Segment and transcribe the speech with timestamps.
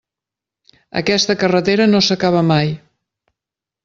[1.01, 2.73] Aquesta carretera no s'acaba mai.